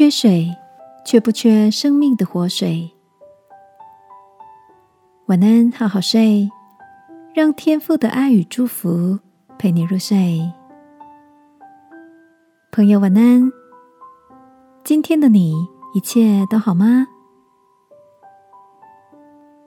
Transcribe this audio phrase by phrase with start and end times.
[0.00, 0.56] 缺水，
[1.04, 2.90] 却不缺生命的活水。
[5.26, 6.48] 晚安，好好睡，
[7.34, 9.18] 让天父的爱与祝福
[9.58, 10.50] 陪你入睡。
[12.72, 13.52] 朋友，晚安。
[14.82, 15.52] 今天的你
[15.94, 17.06] 一切都好吗？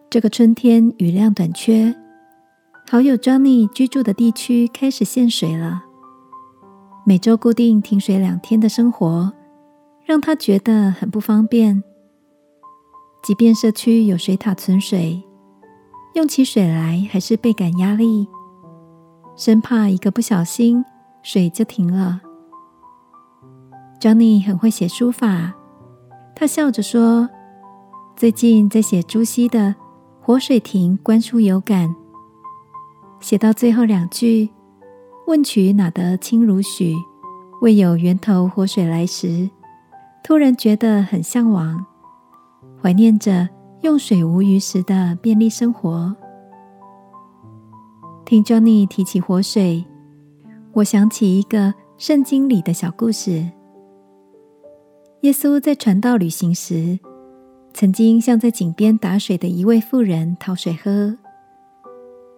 [0.09, 1.95] 这个春天雨量短缺，
[2.89, 5.83] 好友 Johnny 居住的地区开始限水了。
[7.05, 9.31] 每周固定停水两天的生活，
[10.05, 11.83] 让他觉得很不方便。
[13.23, 15.23] 即便社区有水塔存水，
[16.13, 18.27] 用起水来还是倍感压力，
[19.35, 20.83] 生怕一个不小心
[21.21, 22.21] 水就停了。
[23.99, 25.53] Johnny 很会写书法，
[26.35, 27.29] 他笑着说
[28.17, 29.59] ：“最近在写朱熹的
[30.21, 31.89] 《活水亭观书有感》，
[33.21, 34.49] 写到最后两句。”
[35.25, 36.93] 问渠哪得清如许？
[37.61, 39.49] 未有源头活水来时，
[40.23, 41.85] 突然觉得很向往，
[42.81, 43.47] 怀念着
[43.81, 46.15] 用水无余时的便利生活。
[48.25, 49.85] 听 Johnny 提起活水，
[50.71, 53.45] 我想起一个圣经里的小故事。
[55.21, 56.97] 耶稣在传道旅行时，
[57.73, 61.17] 曾经向在井边打水的一位妇人讨水喝。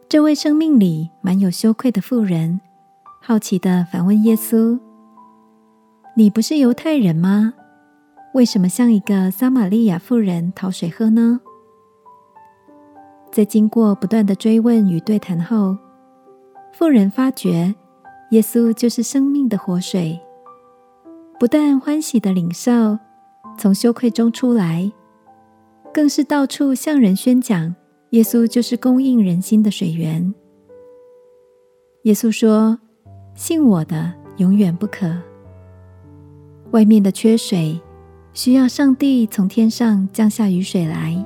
[0.10, 2.60] 这位生命里满有羞愧的妇人。
[3.22, 4.80] 好奇的反问耶稣
[6.18, 7.54] ：“你不是犹太人吗？
[8.36, 11.40] 为什么向一个撒玛利亚妇人讨水喝呢？”
[13.32, 15.78] 在经过不断的追问与对谈后，
[16.74, 17.74] 妇人发觉
[18.32, 20.20] 耶稣就是生命的活水，
[21.40, 23.00] 不但欢喜的领受，
[23.58, 24.92] 从羞愧中出来，
[25.94, 27.74] 更是到处向人宣讲
[28.10, 30.34] 耶稣就是供应人心的水源。
[32.04, 32.78] 耶稣说。
[33.34, 35.14] 信我的，永远不渴。
[36.72, 37.78] 外面的缺水，
[38.36, 41.26] 需要上帝从天上降下雨水来；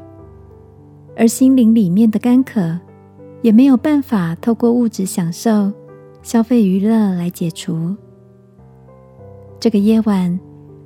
[1.17, 2.79] 而心灵里面的干渴，
[3.41, 5.71] 也没有办法透过物质享受、
[6.21, 7.95] 消费娱乐来解除。
[9.59, 10.39] 这个夜晚，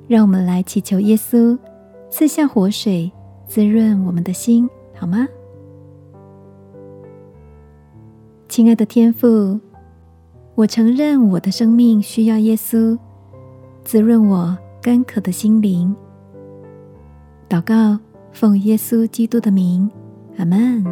[0.08, 1.58] 让我们来祈求耶稣
[2.10, 3.12] 赐下活水，
[3.46, 5.28] 滋润我们的心，好吗？
[8.48, 9.60] 亲爱的天父。
[10.54, 12.96] 我承认我的生命需要耶稣
[13.84, 15.94] 滋润我干渴的心灵。
[17.48, 17.98] 祷告，
[18.32, 19.90] 奉耶稣基督的名，
[20.38, 20.84] 阿门。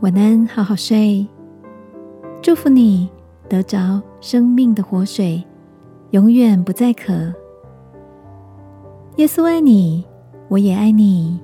[0.00, 1.26] 晚安，好好睡。
[2.40, 3.10] 祝福你
[3.48, 5.44] 得着生命的活水，
[6.10, 7.12] 永远不再渴。
[9.16, 10.04] 耶稣爱你，
[10.48, 11.40] 我也爱你。